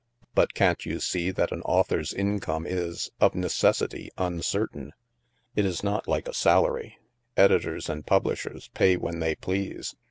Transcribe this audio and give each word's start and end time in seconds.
But 0.33 0.55
can't 0.55 0.83
you 0.83 0.99
see 0.99 1.29
that 1.29 1.51
an 1.51 1.61
au 1.63 1.83
thor's 1.83 2.11
income 2.11 2.65
is, 2.65 3.11
of 3.21 3.35
necessity, 3.35 4.09
uncertain? 4.17 4.93
It 5.55 5.63
is 5.63 5.83
not 5.83 6.07
like 6.07 6.27
a 6.27 6.33
salary. 6.33 6.97
Editors 7.37 7.87
and 7.87 8.03
publishers 8.03 8.69
pay 8.73 8.97
when 8.97 9.19
they 9.19 9.35
please. 9.35 9.93